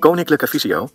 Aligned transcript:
Koninklijke 0.00 0.46
Visio. 0.46 0.88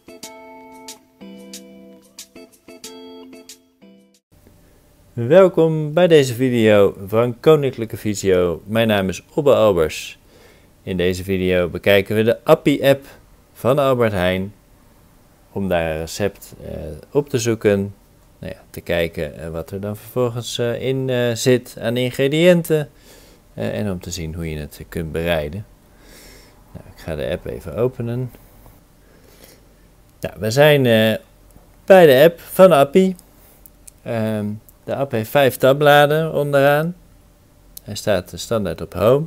Welkom 5.14 5.94
bij 5.94 6.08
deze 6.08 6.34
video 6.34 6.96
van 7.08 7.40
Koninklijke 7.40 7.98
Visio. 7.98 8.62
Mijn 8.66 8.88
naam 8.88 9.10
is 9.10 9.26
Obbe 9.34 9.54
Albers. 9.54 10.20
In 10.84 10.98
deze 10.98 11.24
video 11.24 11.68
bekijken 11.70 12.16
we 12.16 12.24
de 12.24 12.44
Appie-app 12.44 13.06
van 13.54 13.80
Albert 13.80 14.12
Heijn. 14.12 14.54
Om 15.52 15.68
daar 15.68 15.92
een 15.92 16.00
recept 16.00 16.54
eh, 16.64 16.74
op 17.12 17.30
te 17.30 17.40
zoeken. 17.40 17.94
Nou 18.40 18.54
ja, 18.54 18.62
te 18.70 18.82
kijken 18.82 19.40
eh, 19.40 19.50
wat 19.50 19.72
er 19.72 19.82
dan 19.82 19.98
vervolgens 19.98 20.58
eh, 20.58 20.82
in 20.82 21.38
zit 21.38 21.76
aan 21.80 21.98
ingrediënten. 21.98 22.90
En 23.54 23.92
om 23.92 24.00
te 24.00 24.12
zien 24.12 24.34
hoe 24.34 24.50
je 24.50 24.58
het 24.58 24.86
kunt 24.90 25.12
bereiden. 25.12 25.66
Nou, 26.72 26.86
ik 26.96 27.02
ga 27.02 27.16
de 27.16 27.30
app 27.30 27.46
even 27.46 27.76
openen. 27.76 28.32
Nou, 30.26 30.38
we 30.40 30.52
zijn 30.52 30.86
eh, 30.86 31.16
bij 31.86 32.06
de 32.06 32.24
app 32.24 32.40
van 32.40 32.72
Appie. 32.72 33.16
Ehm, 34.04 34.46
de 34.84 34.96
app 34.96 35.12
heeft 35.12 35.30
vijf 35.30 35.58
tabbladen 35.58 36.34
onderaan. 36.34 36.96
Hij 37.84 37.96
staat 37.96 38.32
standaard 38.36 38.82
op 38.82 38.94
home. 38.94 39.26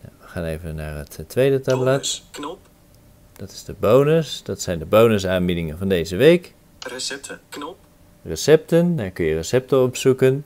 Nou, 0.00 0.12
we 0.20 0.26
gaan 0.26 0.44
even 0.44 0.74
naar 0.74 0.96
het 0.96 1.18
eh, 1.18 1.24
tweede 1.26 1.60
tabblad. 1.60 2.22
Knop, 2.30 2.58
Dat 3.32 3.50
is 3.50 3.64
de 3.64 3.74
bonus. 3.78 4.42
Dat 4.42 4.60
zijn 4.60 4.78
de 4.78 4.84
bonusaanbiedingen 4.86 5.78
van 5.78 5.88
deze 5.88 6.16
week. 6.16 6.54
recepten, 6.88 7.40
knop, 7.48 7.76
Recepten, 8.22 8.96
daar 8.96 9.10
kun 9.10 9.24
je 9.24 9.34
recepten 9.34 9.82
opzoeken. 9.82 10.44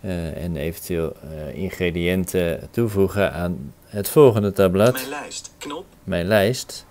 eh, 0.00 0.44
en 0.44 0.56
eventueel 0.56 1.12
eh, 1.22 1.54
ingrediënten 1.56 2.68
toevoegen 2.70 3.32
aan 3.32 3.74
het 3.84 4.08
volgende 4.08 4.52
tabblad. 4.52 4.92
mijn 4.92 5.08
lijst, 5.08 5.50
knop, 5.58 5.84
Mijn 6.04 6.26
lijst. 6.26 6.86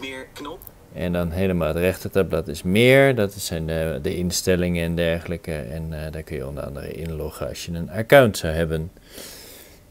Meer, 0.00 0.26
knop, 0.32 0.58
En 0.92 1.12
dan 1.12 1.30
helemaal 1.30 1.68
het 1.68 1.76
rechter 1.76 2.10
tabblad 2.10 2.48
is 2.48 2.62
meer. 2.62 3.14
Dat 3.14 3.32
zijn 3.32 3.66
de, 3.66 3.98
de 4.02 4.16
instellingen 4.16 4.84
en 4.84 4.94
dergelijke. 4.94 5.54
En 5.54 6.04
eh, 6.04 6.12
daar 6.12 6.22
kun 6.22 6.36
je 6.36 6.46
onder 6.46 6.64
andere 6.64 6.92
inloggen 6.92 7.48
als 7.48 7.66
je 7.66 7.72
een 7.72 7.90
account 7.90 8.38
zou 8.38 8.52
hebben. 8.52 8.90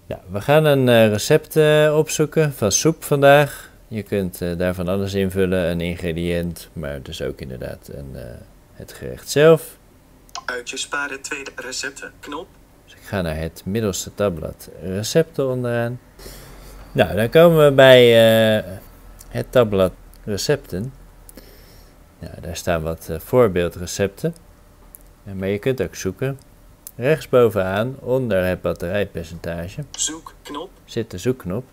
Nou, 0.08 0.22
we 0.31 0.42
gaan 0.42 0.66
een 0.66 0.89
eh, 0.89 1.08
recept 1.08 1.56
eh, 1.56 1.95
opzoeken 1.97 2.53
van 2.53 2.72
soep 2.72 3.03
vandaag. 3.03 3.70
Je 3.88 4.03
kunt 4.03 4.39
daarvan 4.58 4.88
alles 4.88 5.14
invullen, 5.14 5.70
een 5.70 5.81
ingrediënt, 5.81 6.69
maar 6.73 7.02
dus 7.02 7.22
ook 7.22 7.42
inderdaad 7.42 7.90
een, 7.94 8.16
het 8.73 8.94
gerecht 8.94 9.30
zelf. 9.30 9.78
uitje 10.45 10.78
sparen, 10.78 11.22
tweede 11.22 11.52
recepten, 11.56 12.12
knop, 12.19 12.47
Dus 12.84 12.94
ik 12.94 13.02
ga 13.02 13.22
naar 13.22 13.38
het 13.38 13.62
middelste 13.66 14.14
tabblad 14.14 14.69
recepten 14.81 15.50
onderaan. 15.50 16.00
Nou, 16.92 17.16
dan 17.16 17.30
komen 17.30 17.66
we 17.66 17.72
bij 17.72 18.64
het 19.36 19.52
tabblad 19.52 19.94
recepten. 20.23 20.94
Nou, 22.19 22.33
daar 22.41 22.55
staan 22.55 22.81
wat 22.83 23.09
eh, 23.09 23.19
voorbeeldrecepten. 23.19 24.36
Maar 25.33 25.47
je 25.47 25.59
kunt 25.59 25.81
ook 25.81 25.95
zoeken. 25.95 26.39
Rechtsbovenaan, 26.95 27.95
onder 28.00 28.45
het 28.45 28.61
batterijpercentage, 28.61 29.83
zoek, 29.91 30.33
knop, 30.44 30.69
zit 30.86 31.11
de 31.11 31.17
zoekknop. 31.17 31.63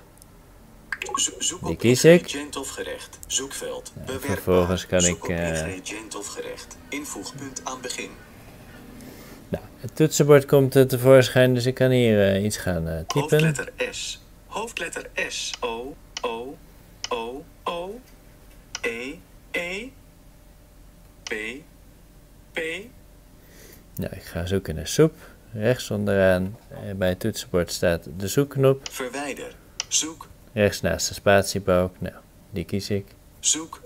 zo- 1.15 1.33
zoek 1.39 1.67
Die 1.67 1.77
kies 1.77 2.05
ik. 2.05 2.47
of 2.59 2.69
gerecht, 2.69 3.19
zoekveld, 3.27 3.93
vervolgens 4.07 4.87
kan 4.87 5.01
zoek 5.01 5.29
ik, 5.29 5.37
eh, 5.37 6.17
of 6.19 6.27
gerecht, 6.27 6.77
invoegpunt 6.89 7.61
aan 7.65 7.81
begin, 7.81 8.11
Nou, 9.49 9.65
het 9.81 9.97
toetsenbord 9.97 10.47
komt 10.47 10.77
eh, 10.77 10.83
tevoorschijn, 10.83 11.55
dus 11.55 11.67
ik 11.67 11.75
kan 11.75 11.91
hier 11.91 12.41
iets 12.41 12.57
gaan 12.57 12.85
typen. 13.07 13.21
hoofdletter 13.21 13.69
S, 13.91 14.21
hoofdletter 14.47 15.07
S, 15.29 15.51
O, 15.61 15.97
O, 16.21 16.57
O, 17.13 17.45
O, 17.65 18.01
E, 18.81 19.15
E, 19.51 19.89
P, 21.23 21.33
P, 22.53 22.59
Nou, 23.95 24.15
ik 24.15 24.23
ga 24.23 24.47
zoeken 24.47 24.75
naar 24.75 24.87
soep. 24.87 25.15
Rechts 25.53 25.91
onderaan 25.91 26.59
eh, 26.69 26.79
bij 26.97 27.09
het 27.09 27.21
toetsenbord 27.21 27.73
staat 27.73 28.09
de 28.17 28.29
zoekknop. 28.29 28.89
verwijder, 28.91 29.55
zoek, 29.89 30.29
Rechts 30.53 30.81
naast 30.81 31.09
de 31.09 31.15
spatiebalk. 31.15 31.95
Nou, 31.99 32.15
die 32.51 32.65
kies 32.65 32.91
ik. 32.91 33.07
Zoek. 33.41 33.81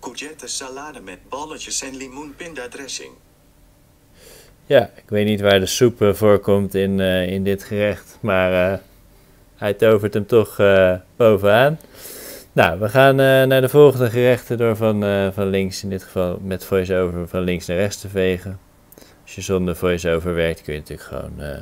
Courgette 0.00 0.46
salade 0.46 1.00
met 1.00 1.18
balletjes 1.28 1.82
en 1.82 1.96
limoenpindadressing. 1.96 3.12
Ja, 4.66 4.90
ik 4.96 5.08
weet 5.08 5.26
niet 5.26 5.40
waar 5.40 5.60
de 5.60 5.66
soep 5.66 6.02
eh, 6.02 6.14
voorkomt 6.14 6.74
in, 6.74 7.00
eh, 7.00 7.26
in 7.26 7.44
dit 7.44 7.64
gerecht, 7.64 8.18
maar 8.20 8.80
hij 9.56 9.74
tovert 9.74 10.14
hem 10.14 10.26
toch 10.26 10.56
bovenaan. 11.16 11.78
Nou, 12.54 12.78
we 12.78 12.88
gaan 12.88 13.20
eh, 13.20 13.44
naar 13.44 13.60
de 13.60 13.68
volgende 13.68 14.10
gerechten 14.10 14.58
door 14.58 14.76
van, 14.76 15.04
eh, 15.04 15.28
van 15.32 15.46
links, 15.46 15.82
in 15.82 15.88
dit 15.88 16.02
geval 16.02 16.38
met 16.42 16.64
voice-over, 16.64 17.28
van 17.28 17.40
links 17.40 17.66
naar 17.66 17.76
rechts 17.76 18.00
te 18.00 18.08
vegen. 18.08 18.60
Als 19.22 19.34
je 19.34 19.40
zonder 19.40 19.76
voice-over 19.76 20.34
werkt, 20.34 20.62
kun 20.62 20.72
je 20.72 20.78
natuurlijk 20.78 21.08
gewoon 21.08 21.40
eh, 21.40 21.60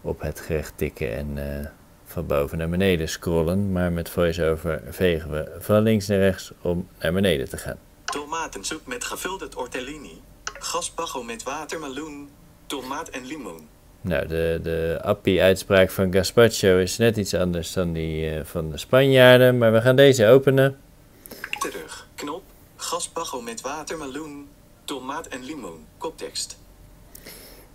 op 0.00 0.20
het 0.20 0.40
gerecht 0.40 0.72
tikken 0.76 1.16
en 1.16 1.72
van 2.04 2.26
boven 2.26 2.58
naar 2.58 2.68
beneden 2.68 3.08
scrollen. 3.08 3.72
Maar 3.72 3.92
met 3.92 4.08
voice-over 4.08 4.82
vegen 4.88 5.30
we 5.30 5.56
van 5.58 5.82
links 5.82 6.06
naar 6.06 6.18
rechts 6.18 6.52
om 6.60 6.88
naar 6.98 7.12
beneden 7.12 7.48
te 7.48 7.56
gaan. 7.56 7.78
Tomatensoep 8.04 8.86
met 8.86 9.04
gevulde 9.04 9.48
tortellini. 9.48 10.20
Gaspacho 10.44 11.22
met 11.22 11.42
watermeloen. 11.42 12.28
Tomaat 12.66 13.08
en 13.08 13.26
limoen. 13.26 13.68
Nou, 14.04 14.26
de, 14.26 14.60
de 14.62 14.98
appie-uitspraak 15.02 15.90
van 15.90 16.12
Gazpacho 16.12 16.78
is 16.78 16.96
net 16.96 17.16
iets 17.16 17.34
anders 17.34 17.72
dan 17.72 17.92
die 17.92 18.30
eh, 18.30 18.44
van 18.44 18.70
de 18.70 18.78
Spanjaarden, 18.78 19.58
maar 19.58 19.72
we 19.72 19.80
gaan 19.80 19.96
deze 19.96 20.26
openen. 20.26 20.78
Terug. 21.58 22.06
Knop. 22.14 22.42
Gaspacho 22.76 23.40
met 23.40 23.60
watermeloen. 23.60 24.48
Tomaat 24.84 25.26
en 25.26 25.44
limoen. 25.44 25.86
Koptekst. 25.98 26.58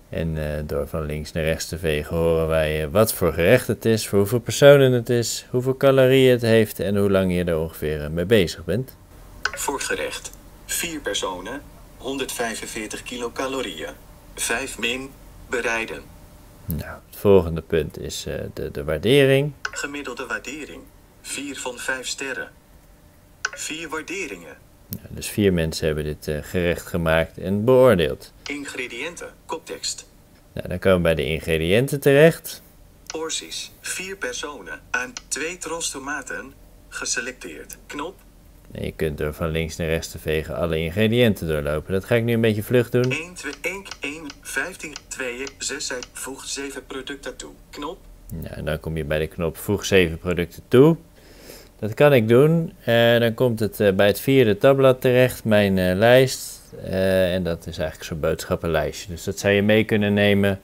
En 0.09 0.37
eh, 0.37 0.63
door 0.65 0.87
van 0.87 1.05
links 1.05 1.31
naar 1.31 1.43
rechts 1.43 1.65
te 1.67 1.77
vegen 1.77 2.15
horen 2.15 2.47
wij 2.47 2.83
eh, 2.83 2.91
wat 2.91 3.13
voor 3.13 3.33
gerecht 3.33 3.67
het 3.67 3.85
is, 3.85 4.07
voor 4.07 4.19
hoeveel 4.19 4.39
personen 4.39 4.91
het 4.91 5.09
is, 5.09 5.45
hoeveel 5.49 5.77
calorieën 5.77 6.31
het 6.31 6.41
heeft 6.41 6.79
en 6.79 6.97
hoe 6.97 7.11
lang 7.11 7.33
je 7.33 7.43
er 7.43 7.59
ongeveer 7.59 8.11
mee 8.11 8.25
bezig 8.25 8.65
bent. 8.65 8.95
Voorgerecht. 9.41 10.31
4 10.65 10.99
personen. 10.99 11.61
145 11.97 13.03
kilocalorieën. 13.03 13.89
5 14.35 14.77
min. 14.77 15.09
Bereiden. 15.47 16.17
Nou, 16.77 16.99
het 17.09 17.15
volgende 17.15 17.61
punt 17.61 17.99
is 17.99 18.25
eh, 18.25 18.35
de, 18.53 18.71
de 18.71 18.83
waardering. 18.83 19.53
Gemiddelde 19.61 20.25
waardering. 20.25 20.81
4 21.21 21.59
van 21.59 21.77
5 21.77 22.07
sterren. 22.07 22.51
4 23.41 23.89
waarderingen. 23.89 24.57
Nou, 24.87 25.07
dus 25.09 25.27
vier 25.27 25.53
mensen 25.53 25.85
hebben 25.85 26.03
dit 26.03 26.27
eh, 26.27 26.37
gerecht 26.41 26.87
gemaakt 26.87 27.37
en 27.37 27.65
beoordeeld. 27.65 28.33
Ingrediënten. 28.45 29.29
Koptekst. 29.45 30.07
Nou, 30.53 30.67
dan 30.67 30.79
komen 30.79 30.97
we 30.97 31.03
bij 31.03 31.15
de 31.15 31.25
ingrediënten 31.25 31.99
terecht. 31.99 32.61
Porties. 33.05 33.71
4 33.81 34.15
personen. 34.15 34.79
Aan 34.89 35.13
2 35.27 35.57
tros 35.57 35.89
tomaten. 35.89 36.53
Geselecteerd. 36.89 37.77
Knop. 37.87 38.15
En 38.71 38.85
je 38.85 38.91
kunt 38.91 39.17
door 39.17 39.33
van 39.33 39.49
links 39.49 39.75
naar 39.75 39.87
rechts 39.87 40.11
te 40.11 40.19
vegen 40.19 40.55
alle 40.55 40.79
ingrediënten 40.79 41.47
doorlopen. 41.47 41.93
Dat 41.93 42.05
ga 42.05 42.15
ik 42.15 42.23
nu 42.23 42.33
een 42.33 42.41
beetje 42.41 42.63
vlug 42.63 42.89
doen. 42.89 43.11
1, 43.11 43.33
2, 43.33 43.51
1, 43.61 43.83
1, 43.99 44.18
15, 44.49 44.93
2, 45.07 45.43
6, 45.57 45.91
voeg 46.13 46.45
7 46.45 46.85
producten 46.85 47.35
toe. 47.35 47.51
Knop. 47.69 47.97
Nou, 48.33 48.47
en 48.55 48.65
dan 48.65 48.79
kom 48.79 48.97
je 48.97 49.05
bij 49.05 49.19
de 49.19 49.27
knop 49.27 49.57
voeg 49.57 49.85
7 49.85 50.17
producten 50.17 50.63
toe. 50.67 50.97
Dat 51.79 51.93
kan 51.93 52.13
ik 52.13 52.27
doen. 52.27 52.73
En 52.83 53.19
dan 53.19 53.33
komt 53.33 53.59
het 53.59 53.79
eh, 53.79 53.93
bij 53.93 54.07
het 54.07 54.19
vierde 54.19 54.57
tabblad 54.57 55.01
terecht, 55.01 55.43
mijn 55.43 55.77
eh, 55.77 55.95
lijst. 55.95 56.61
Eh, 56.83 57.33
en 57.33 57.43
dat 57.43 57.67
is 57.67 57.77
eigenlijk 57.77 58.03
zo'n 58.03 58.19
boodschappenlijstje. 58.19 59.09
Dus 59.09 59.23
dat 59.23 59.39
zou 59.39 59.53
je 59.53 59.61
mee 59.61 59.83
kunnen 59.83 60.13
nemen 60.13 60.59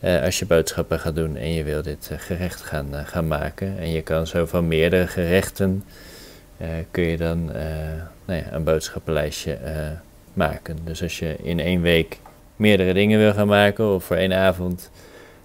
eh, 0.00 0.22
als 0.22 0.38
je 0.38 0.46
boodschappen 0.46 1.00
gaat 1.00 1.14
doen 1.14 1.36
en 1.36 1.52
je 1.52 1.64
wil 1.64 1.82
dit 1.82 2.08
eh, 2.10 2.18
gerecht 2.18 2.60
gaan, 2.62 2.94
eh, 2.94 3.06
gaan 3.06 3.26
maken. 3.26 3.78
En 3.78 3.90
je 3.90 4.02
kan 4.02 4.26
zo 4.26 4.46
van 4.46 4.68
meerdere 4.68 5.06
gerechten, 5.06 5.84
eh, 6.56 6.68
kun 6.90 7.04
je 7.04 7.16
dan 7.16 7.52
eh, 7.52 7.64
nou 8.24 8.40
ja, 8.40 8.52
een 8.52 8.64
boodschappenlijstje 8.64 9.52
eh, 9.52 9.90
maken. 10.32 10.78
Dus 10.84 11.02
als 11.02 11.18
je 11.18 11.36
in 11.42 11.60
één 11.60 11.80
week 11.80 12.18
meerdere 12.56 12.92
dingen 12.92 13.18
wil 13.18 13.32
gaan 13.32 13.46
maken 13.46 13.94
of 13.94 14.04
voor 14.04 14.16
één 14.16 14.32
avond, 14.32 14.90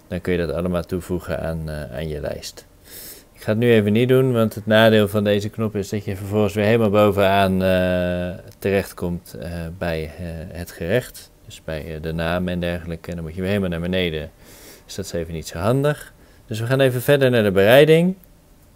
dan 0.07 0.21
kun 0.21 0.33
je 0.33 0.39
dat 0.45 0.55
allemaal 0.55 0.83
toevoegen 0.83 1.39
aan, 1.39 1.69
eh, 1.69 1.95
aan 1.95 2.07
je 2.07 2.19
lijst. 2.19 2.65
Ik 3.33 3.41
ga 3.45 3.51
het 3.51 3.59
nu 3.59 3.71
even 3.71 3.91
niet 3.91 4.07
doen, 4.07 4.33
want 4.33 4.55
het 4.55 4.65
nadeel 4.65 5.07
van 5.07 5.23
deze 5.23 5.49
knop 5.49 5.75
is 5.75 5.89
dat 5.89 6.05
je 6.05 6.15
vervolgens 6.15 6.53
weer 6.53 6.65
helemaal 6.65 6.89
bovenaan 6.89 7.63
eh 7.63 8.45
terechtkomt 8.59 9.35
eh, 9.39 9.51
bij 9.77 10.03
eh, 10.03 10.11
het 10.57 10.71
gerecht. 10.71 11.31
Dus 11.45 11.61
bij 11.63 11.99
de 12.01 12.13
naam 12.13 12.47
en 12.47 12.59
dergelijke. 12.59 13.09
En 13.09 13.15
dan 13.15 13.25
moet 13.25 13.35
je 13.35 13.41
weer 13.41 13.49
helemaal 13.49 13.69
naar 13.69 13.79
beneden. 13.79 14.31
Dus 14.85 14.95
dat 14.95 15.05
is 15.05 15.11
even 15.11 15.33
niet 15.33 15.47
zo 15.47 15.57
handig. 15.57 16.13
Dus 16.45 16.59
we 16.59 16.65
gaan 16.65 16.79
even 16.79 17.01
verder 17.01 17.29
naar 17.29 17.43
de 17.43 17.51
bereiding. 17.51 18.15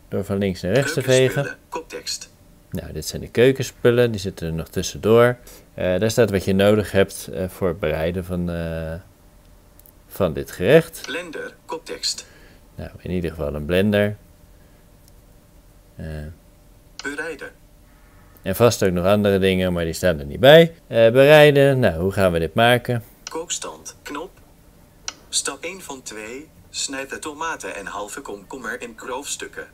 Door 0.08 0.24
van 0.24 0.38
links 0.38 0.62
naar 0.62 0.74
rechts 0.74 0.94
te 0.94 1.02
vegen. 1.02 1.58
Koptekst. 1.70 2.33
Nou, 2.74 2.94
dit 2.94 3.06
zijn 3.06 3.22
de 3.22 3.30
keukenspullen, 3.30 4.12
die 4.12 4.20
zitten 4.20 4.48
er 4.48 4.54
nog 4.54 4.68
tussendoor. 4.68 5.38
Eh, 5.74 6.00
daar 6.00 6.12
staat 6.12 6.30
wat 6.30 6.46
je 6.46 6.54
nodig 6.54 6.92
hebt 6.92 7.28
eh, 7.28 7.50
voor 7.50 7.68
het 7.68 7.80
bereiden 7.80 8.26
van, 8.26 8.50
eh, 8.50 8.94
van 10.08 10.34
dit 10.34 10.52
gerecht. 10.52 11.02
Blender. 11.06 11.54
Koptekst. 11.66 12.26
Nou, 12.76 12.90
in 13.00 13.12
ieder 13.12 13.30
geval 13.30 13.54
een 13.54 13.66
blender. 13.66 14.18
Bereiden. 17.04 17.52
En 18.42 18.56
vast 18.56 18.84
ook 18.84 18.92
nog 18.92 19.06
andere 19.06 19.40
dingen, 19.40 19.74
maar 19.74 19.84
die 19.84 19.94
staan 19.94 20.20
er 20.20 20.26
niet 20.26 20.40
bij. 20.40 20.76
Bereiden, 20.88 21.80
nou, 21.80 22.02
hoe 22.02 22.12
gaan 22.12 22.32
we 22.32 22.40
dit 22.40 22.54
maken? 22.54 23.04
Kookstand. 23.30 23.96
Knop. 24.02 24.32
Stap 25.30 25.64
1 25.64 25.82
van 25.82 26.02
2. 26.02 26.50
Snijd 26.70 27.10
de 27.10 27.20
tomaten 27.20 27.76
en 27.76 27.86
halve 27.86 28.22
komkommer 28.22 28.82
in 28.82 28.94
groofstukken. 28.96 29.68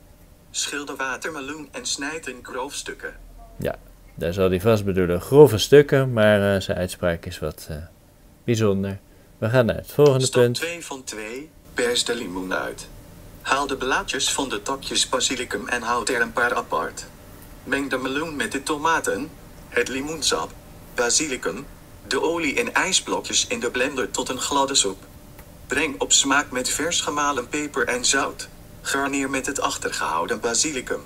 Schilder 0.51 0.95
watermeloen 0.95 1.69
en 1.71 1.85
snijd 1.85 2.27
in 2.27 2.39
groofstukken. 2.41 3.15
Ja, 3.57 3.75
daar 4.15 4.33
zal 4.33 4.49
hij 4.49 4.61
vast 4.61 4.85
bedoelen 4.85 5.21
grove 5.21 5.57
stukken, 5.57 6.13
maar 6.13 6.55
eh, 6.55 6.61
zijn 6.61 6.77
uitspraak 6.77 7.25
is 7.25 7.39
wat 7.39 7.67
eh, 7.69 7.77
bijzonder. 8.43 8.99
We 9.37 9.49
gaan 9.49 9.65
naar 9.65 9.75
het 9.75 9.91
volgende 9.91 10.25
Stap 10.25 10.43
punt. 10.43 10.55
2 10.55 10.85
van 10.85 11.03
2. 11.03 11.49
Pers 11.73 12.05
de 12.05 12.15
limoen 12.15 12.53
uit. 12.53 12.87
Haal 13.41 13.67
de 13.67 13.77
blaadjes 13.77 14.33
van 14.33 14.49
de 14.49 14.61
takjes 14.61 15.09
basilicum 15.09 15.67
en 15.67 15.81
houd 15.81 16.09
er 16.09 16.21
een 16.21 16.33
paar 16.33 16.53
apart. 16.53 17.05
Meng 17.63 17.89
de 17.89 17.97
meloen 17.97 18.35
met 18.35 18.51
de 18.51 18.63
tomaten, 18.63 19.29
het 19.69 19.87
limoensap, 19.87 20.51
basilicum, 20.95 21.65
de 22.07 22.21
olie 22.21 22.59
en 22.59 22.73
ijsblokjes 22.73 23.47
in 23.47 23.59
de 23.59 23.71
blender 23.71 24.11
tot 24.11 24.29
een 24.29 24.39
gladde 24.39 24.75
soep. 24.75 25.03
Breng 25.67 25.99
op 26.01 26.11
smaak 26.11 26.51
met 26.51 26.69
vers 26.69 27.01
gemalen 27.01 27.47
peper 27.47 27.87
en 27.87 28.05
zout. 28.05 28.49
Garneer 28.81 29.29
met 29.29 29.45
het 29.45 29.59
achtergehouden 29.59 30.39
basilicum. 30.39 31.01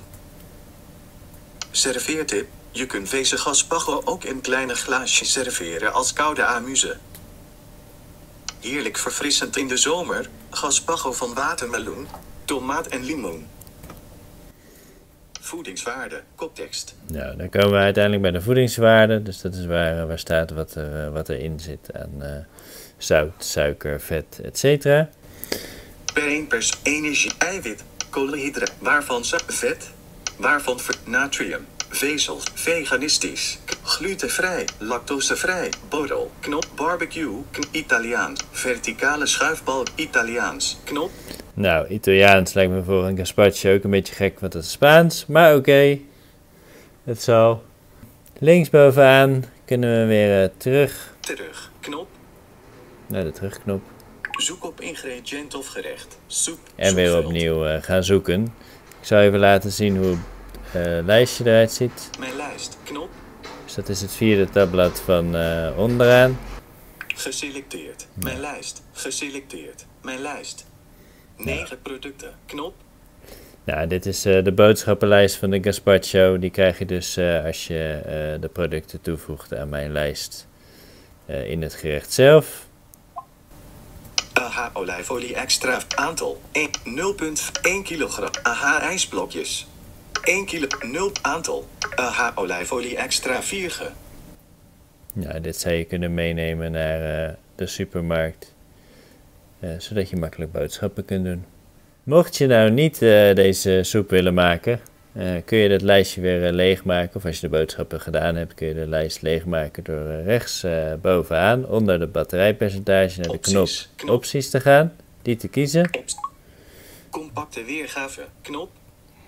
Serveertip. 1.72 2.48
Je 2.72 2.86
kunt 2.86 3.12
deze 3.12 3.38
gaspacho 3.38 4.02
ook 4.06 4.24
in 4.24 4.42
kleine 4.42 4.76
glaasjes 4.76 5.32
serveren 5.32 5.94
als 5.94 6.14
koude 6.14 6.46
amuse. 6.46 6.98
Heerlijk 8.60 8.98
verfrissend 8.98 9.58
in 9.58 9.68
de 9.68 9.78
zomer. 9.78 10.30
Gaspacho 10.50 11.12
van 11.12 11.34
watermeloen, 11.34 12.08
tomaat 12.46 12.88
en 12.88 13.04
limoen. 13.04 13.48
Voedingswaarde, 15.42 16.22
koptekst. 16.36 16.96
Nou, 17.08 17.38
dan 17.38 17.50
komen 17.50 17.72
we 17.72 17.78
uiteindelijk 17.78 18.24
bij 18.24 18.32
de 18.32 18.42
voedingswaarde. 18.42 19.24
Dus 19.24 19.42
dat 19.42 19.56
is 19.56 19.66
waar, 19.66 20.08
waar 20.08 20.20
staat 20.20 20.52
wat, 20.52 20.76
er, 20.76 21.06
eh, 21.06 21.12
wat 21.12 21.30
erin 21.30 21.60
zit 21.60 21.94
aan 21.94 22.24
eh, 22.24 22.32
zout, 22.98 23.34
suiker, 23.38 24.02
vet, 24.02 24.40
etc. 24.44 24.86
Per 26.14 26.28
1 26.28 26.48
pers 26.48 26.74
energie, 26.84 27.32
eiwit, 27.38 27.84
koolhydraten, 28.10 28.76
waarvan 28.80 29.24
vet, 29.48 29.90
waarvan 30.38 30.80
natrium, 31.06 31.66
vezels, 31.90 32.44
veganistisch, 32.54 33.60
glutenvrij, 33.84 34.66
lactosevrij, 34.80 35.70
borrel, 35.90 36.32
knop, 36.40 36.66
barbecue, 36.76 37.32
kn- 37.52 37.68
Italiaans, 37.72 38.42
verticale 38.52 39.26
schuifbalk, 39.26 39.88
Italiaans, 39.96 40.78
knop, 40.84 41.12
Nou, 41.54 41.88
Italiaans 41.88 42.54
lijkt 42.54 42.72
me 42.72 42.84
voor 42.84 43.04
een 43.06 43.18
gazpacho 43.18 43.74
ook 43.74 43.84
een 43.84 43.90
beetje 43.90 44.14
gek, 44.16 44.40
want 44.40 44.52
dat 44.52 44.64
is 44.64 44.72
Spaans. 44.72 45.26
Maar 45.26 45.56
oké, 45.56 46.00
het 47.04 47.22
zal. 47.22 47.64
Linksbovenaan 48.40 49.44
kunnen 49.66 50.00
we 50.02 50.06
weer 50.08 50.44
eh, 50.44 50.50
terug 50.58 51.16
terug, 51.20 51.72
knop, 51.80 52.08
naar 53.08 53.24
de 53.24 53.32
terugknop. 53.32 53.82
Zoek 54.42 54.64
op 54.66 54.82
ingrediënt 54.82 55.56
of 55.56 55.68
gerecht, 55.68 56.18
soep, 56.28 56.60
En 56.76 56.96
weer 56.96 57.18
opnieuw 57.18 57.66
eh, 57.66 57.84
gaan 57.84 58.04
zoeken. 58.04 58.44
Ik 59.00 59.08
zal 59.08 59.20
even 59.20 59.40
laten 59.40 59.72
zien 59.72 59.98
hoe 59.98 60.18
het 60.62 61.00
eh, 61.00 61.06
lijstje 61.06 61.46
eruit 61.46 61.72
ziet. 61.72 62.10
Mijn 62.20 62.36
lijst, 62.36 62.78
knop, 62.84 63.10
Dus 63.64 63.74
dat 63.74 63.90
is 63.90 64.02
het 64.02 64.12
vierde 64.12 64.50
tabblad 64.50 65.02
van 65.02 65.36
eh, 65.36 65.70
onderaan. 65.78 66.40
geselecteerd, 67.16 68.08
mijn 68.14 68.40
lijst, 68.40 68.84
geselecteerd, 68.92 69.86
mijn 70.02 70.22
lijst. 70.22 70.66
9 71.38 71.82
producten, 71.82 72.34
knop, 72.46 72.74
Nou, 73.64 73.88
dit 73.88 74.06
is 74.06 74.22
de 74.22 74.52
boodschappenlijst 74.56 75.36
van 75.36 75.50
de 75.50 75.64
gazpacho. 75.64 76.40
Die 76.40 76.50
krijg 76.50 76.80
je 76.80 76.86
dus 76.86 77.18
als 77.46 77.68
je 77.68 78.00
de 78.42 78.48
producten 78.48 79.02
toevoegt 79.02 79.56
aan 79.56 79.70
mijn 79.70 79.92
lijst 79.92 80.48
in 81.26 81.62
het 81.62 81.74
gerecht 81.74 82.14
zelf. 82.14 82.68
AH 84.54 84.70
olijfolie 84.74 85.36
extra 85.36 85.80
aantal 85.96 86.42
1 86.52 86.70
0,1 86.86 87.84
kilogram 87.84 88.30
AH 88.44 88.82
ijsblokjes 88.82 89.68
1 90.24 90.46
kilo 90.46 90.68
0 90.92 91.12
aantal 91.22 91.68
AH 91.96 92.32
olijfolie 92.36 92.98
extra 92.98 93.42
4 93.42 93.72
ge 93.72 93.90
Nou, 95.14 95.42
dit 95.42 95.56
zou 95.56 95.76
je 95.76 95.84
kunnen 95.84 96.14
meenemen 96.14 96.72
naar 96.72 97.28
eh, 97.28 97.34
de 97.56 97.68
supermarkt. 97.68 98.54
eh, 99.60 99.70
zodat 99.78 100.10
je 100.10 100.16
makkelijk 100.16 100.52
boodschappen 100.52 101.06
kunt 101.06 101.26
doen. 101.26 101.46
Mocht 102.04 102.38
je 102.38 102.48
nou 102.48 102.72
niet 102.72 103.02
eh, 103.02 103.36
deze 103.36 103.80
soep 103.84 104.10
willen 104.10 104.34
maken, 104.34 104.80
eh, 105.14 105.32
kun 105.46 105.58
je 105.58 105.70
dat 105.70 105.82
lijstje 105.82 106.22
weer 106.22 106.46
eh, 106.46 106.54
leegmaken. 106.54 107.16
Of 107.16 107.26
als 107.26 107.36
je 107.40 107.50
de 107.50 107.58
boodschappen 107.58 108.02
gedaan 108.02 108.36
hebt, 108.36 108.54
kun 108.54 108.68
je 108.68 108.74
de 108.74 108.88
lijst 108.88 109.22
leegmaken 109.22 109.84
door 109.84 110.08
eh, 110.10 110.26
rechts 110.26 110.66
bovenaan 111.02 111.66
onder 111.68 112.00
de 112.00 112.08
batterijpercentage 112.08 113.20
naar 113.20 113.30
de 113.30 113.38
knop 113.40 113.62
Opties, 113.62 113.90
knop. 113.96 114.16
opties 114.16 114.50
te 114.50 114.60
gaan. 114.60 114.94
Die 115.22 115.36
te 115.36 115.48
kiezen. 115.48 115.90
Compacte 117.10 117.64
weergave 117.64 118.22
knop 118.42 118.70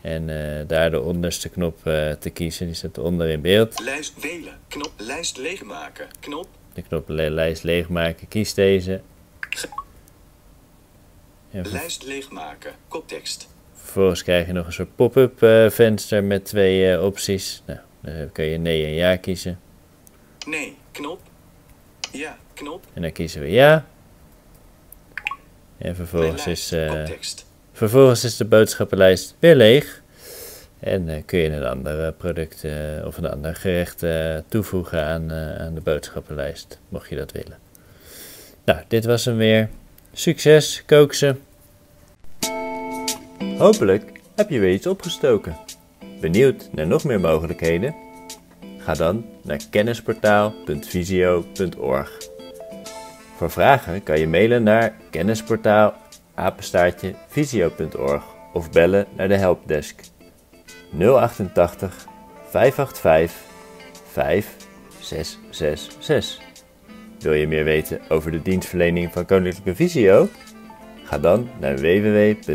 En 0.02 0.28
daar 0.68 0.92
de 0.92 1.02
onderste 1.02 1.50
knop 1.50 1.78
te 2.20 2.30
kiezen. 2.34 2.66
Die 2.66 2.76
staat 2.76 2.98
onder 2.98 3.30
in 3.30 3.42
beeld. 3.42 3.80
lijst 3.80 4.22
delen 4.22 4.54
knop 4.68 4.92
lijst 4.98 5.38
leegmaken 5.38 6.08
knop 6.20 6.48
De 6.74 6.82
knop 6.82 7.10
le- 7.10 7.30
lijst 7.30 7.64
leegmaken. 7.64 8.28
Kies 8.28 8.54
deze. 8.54 9.02
Lijst 11.52 12.04
leegmaken 12.04 12.72
koptekst 12.88 13.48
vervolgens 13.86 14.24
krijg 14.24 14.48
je 14.48 14.54
nog 14.54 14.66
een 14.66 14.74
soort 14.74 14.96
pop-up 14.96 15.44
eh, 15.44 15.70
venster 15.70 16.24
met 16.24 16.46
twee 16.46 16.92
eh, 16.92 17.04
opties. 17.04 17.64
Nou, 17.66 17.80
dan 18.02 18.32
kun 18.32 18.46
je 18.46 18.58
nee 18.58 18.86
en 18.86 18.94
ja 18.94 19.16
kiezen. 19.16 19.60
nee 20.48 20.78
knop 20.92 21.22
ja 22.12 22.38
knop 22.54 22.86
En 22.94 23.02
dan 23.02 23.12
kiezen 23.12 23.42
we 23.42 23.52
ja. 23.52 23.86
En 25.78 25.96
vervolgens 25.96 26.48
is, 26.48 26.72
eh, 26.72 27.04
vervolgens 27.72 28.24
is 28.24 28.38
de 28.38 28.46
boodschappenlijst 28.46 29.36
weer 29.40 29.56
leeg. 29.56 30.04
En 30.80 31.26
kun 31.26 31.40
je 31.40 31.50
een 31.50 31.66
ander 31.66 32.14
product 32.14 32.66
of 33.06 33.18
een 33.18 33.30
ander 33.30 33.56
gerecht 33.56 34.04
toevoegen 34.48 35.04
aan, 35.04 35.32
aan 35.32 35.74
de 35.74 35.82
boodschappenlijst, 35.82 36.80
mocht 36.90 37.10
je 37.10 37.16
dat 37.16 37.32
willen. 37.32 37.58
Nou, 38.66 38.80
dit 38.88 39.06
was 39.06 39.26
hem 39.26 39.38
weer. 39.38 39.70
Succes, 40.14 40.84
kook 40.86 41.14
ze. 41.14 41.36
Hopelijk 43.58 44.12
heb 44.36 44.50
je 44.50 44.60
weer 44.60 44.74
iets 44.74 44.88
opgestoken. 44.88 45.58
Benieuwd 46.20 46.70
naar 46.72 46.88
nog 46.88 47.04
meer 47.04 47.20
mogelijkheden? 47.20 47.96
Ga 48.78 48.94
dan 48.94 49.26
naar 49.44 49.60
kennisportaal.visio.org. 49.70 52.18
Voor 53.36 53.52
vragen 53.52 54.04
kan 54.04 54.20
je 54.20 54.28
mailen 54.28 54.64
naar 54.64 54.96
kennisportaal 55.10 55.94
apenstaartje 56.34 57.16
visio.org 57.28 58.24
of 58.54 58.72
bellen 58.72 59.06
naar 59.16 59.28
de 59.28 59.38
helpdesk 59.38 60.02
088 61.00 62.08
585 62.50 63.42
5666. 64.12 66.44
Wil 67.20 67.34
je 67.34 67.48
meer 67.48 67.64
weten 67.64 68.00
over 68.10 68.32
de 68.32 68.42
dienstverlening 68.42 69.14
van 69.14 69.26
Koninklijke 69.26 69.76
Visio? 69.76 70.30
Ga 71.06 71.18
dan 71.18 71.50
naar 71.60 71.76
www.visio.org. 71.76 72.46